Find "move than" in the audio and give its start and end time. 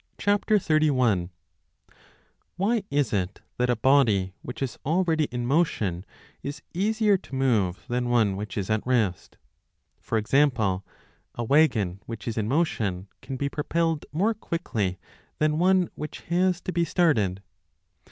7.35-8.09